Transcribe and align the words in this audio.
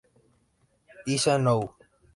Iza, 1.17 1.35
Now! 1.37 1.61